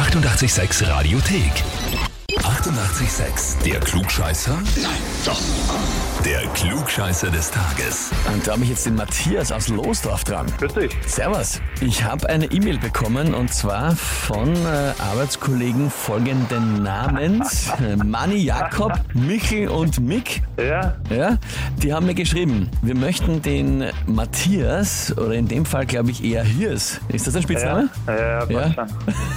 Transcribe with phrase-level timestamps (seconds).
[0.00, 2.09] 886 Radiothek.
[2.60, 3.62] 88,6.
[3.64, 4.52] Der Klugscheißer?
[4.52, 4.90] Nein,
[5.24, 5.40] doch.
[6.26, 8.10] Der Klugscheißer des Tages.
[8.34, 10.44] Und da habe ich jetzt den Matthias aus Losdorf dran.
[10.58, 10.92] Grüß dich.
[11.06, 11.62] Servus.
[11.80, 17.70] Ich habe eine E-Mail bekommen und zwar von äh, Arbeitskollegen folgenden Namens.
[17.80, 20.42] Äh, Manni, Jakob, Michel und Mick.
[20.58, 21.38] Ja, Ja,
[21.82, 26.42] die haben mir geschrieben, wir möchten den Matthias, oder in dem Fall glaube ich eher
[26.42, 27.88] Hirs, ist das ein Spitzname?
[28.06, 28.86] ja, ja, Ja.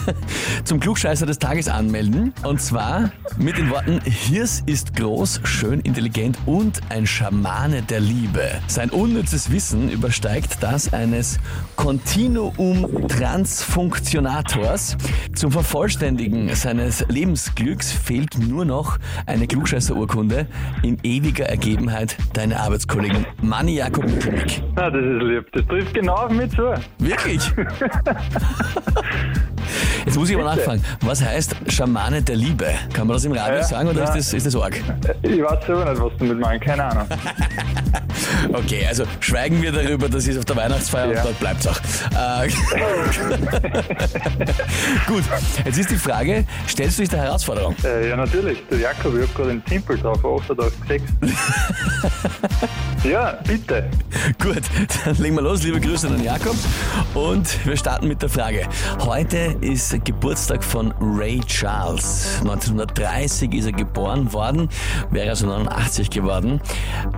[0.65, 2.33] Zum Klugscheißer des Tages anmelden.
[2.43, 8.41] Und zwar mit den Worten, Hirs ist groß, schön, intelligent und ein Schamane der Liebe.
[8.67, 11.39] Sein unnützes Wissen übersteigt das eines
[11.75, 14.97] Continuum Transfunktionators.
[15.33, 20.47] Zum Vervollständigen seines Lebensglücks fehlt nur noch eine Klugscheißerurkunde
[20.83, 24.61] in ewiger Ergebenheit deine Arbeitskollegen Manni Jakob Mick.
[24.75, 25.51] Na, das ist lieb.
[25.53, 26.73] Das trifft genau auf mich zu.
[26.99, 27.51] Wirklich?
[30.05, 32.67] Jetzt muss ich aber nachfragen, was heißt Schamane der Liebe?
[32.93, 34.13] Kann man das im Radio Ja, sagen oder ja.
[34.13, 34.79] ist das, ist das arg?
[35.21, 36.65] Ich weiß selber nicht, was du mit meinst.
[36.65, 37.05] Keine Ahnung.
[38.51, 41.23] Okay, also schweigen wir darüber, das ist auf der Weihnachtsfeier und Ja.
[41.23, 41.77] dort bleibt's auch.
[42.11, 42.49] Äh,
[45.07, 45.23] Gut,
[45.65, 47.75] jetzt ist die Frage, stellst du dich der Herausforderung?
[47.83, 48.63] Äh, ja, natürlich.
[48.69, 51.01] Der Jakob, ich hab gerade den Timpel drauf, 886.
[53.03, 53.89] ja, bitte.
[54.41, 54.61] Gut,
[55.05, 55.63] dann legen wir los.
[55.63, 56.55] Liebe Grüße an Jakob.
[57.13, 58.67] Und wir starten mit der Frage.
[59.01, 62.39] Heute ist Geburtstag von Ray Charles.
[62.41, 64.69] 1930 ist er geboren worden,
[65.11, 66.61] wäre also 89 geworden.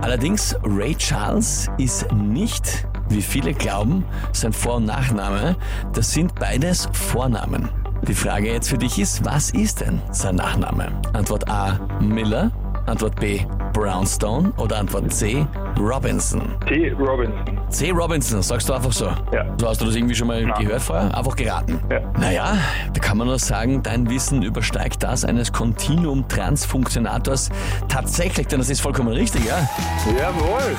[0.00, 5.56] Allerdings, Ray Charles ist nicht, wie viele glauben, sein Vor- und Nachname.
[5.92, 7.68] Das sind beides Vornamen.
[8.06, 10.92] Die Frage jetzt für dich ist, was ist denn sein Nachname?
[11.12, 11.80] Antwort A.
[12.00, 12.50] Miller.
[12.86, 13.40] Antwort B.
[13.72, 14.52] Brownstone.
[14.58, 15.46] Oder Antwort C.
[15.78, 16.56] Robinson.
[16.68, 16.92] T.
[16.92, 17.55] Robinson.
[17.70, 17.90] C.
[17.90, 19.06] Robinson, sagst du einfach so.
[19.32, 19.44] Ja.
[19.58, 20.64] So hast du das irgendwie schon mal Nein.
[20.64, 21.16] gehört vorher?
[21.16, 21.80] Einfach geraten.
[21.90, 22.00] Ja.
[22.18, 22.58] Naja,
[22.92, 27.50] da kann man nur sagen, dein Wissen übersteigt das eines Continuum Transfunktionators
[27.88, 29.68] tatsächlich, denn das ist vollkommen richtig, ja?
[30.16, 30.76] Jawohl.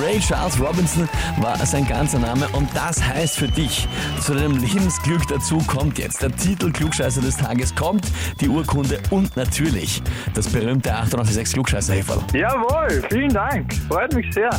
[0.02, 1.08] Ray Charles Robinson
[1.38, 3.88] war sein ganzer Name und das heißt für dich,
[4.20, 8.06] zu deinem Lebensglück dazu kommt jetzt der Titel Klugscheißer des Tages, kommt
[8.40, 10.02] die Urkunde und natürlich
[10.34, 12.20] das berühmte 886 klugscheißer -Häferl.
[12.36, 13.02] Jawohl.
[13.10, 13.72] Vielen Dank.
[13.88, 14.50] Freut mich sehr.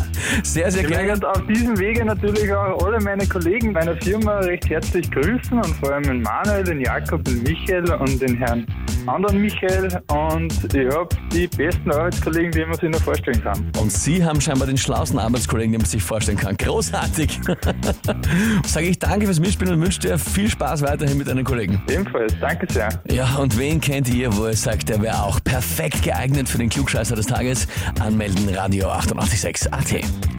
[0.43, 1.27] Sehr, sehr gerne.
[1.27, 5.91] auf diesem Wege natürlich auch alle meine Kollegen meiner Firma recht herzlich grüßen und vor
[5.91, 8.65] allem den Manuel, den Jakob, den Michael und den Herrn
[9.07, 9.87] anderen Michael.
[10.07, 13.71] Und ich habe die besten Arbeitskollegen, die man sich nur vorstellen kann.
[13.79, 16.55] Und Sie haben scheinbar den schlauesten Arbeitskollegen, den man sich vorstellen kann.
[16.57, 17.39] Großartig.
[18.65, 21.81] Sage ich danke fürs Mitspielen und wünsche dir viel Spaß weiterhin mit deinen Kollegen.
[21.89, 22.33] Ebenfalls.
[22.39, 22.89] Danke sehr.
[23.09, 26.69] Ja, und wen kennt ihr, wo ihr sagt, der wäre auch perfekt geeignet für den
[26.69, 27.67] Klugscheißer des Tages?
[27.99, 30.38] Anmelden Radio 886 AT.